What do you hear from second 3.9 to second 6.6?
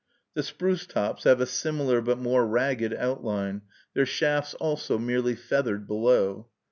their shafts also merely feathered below.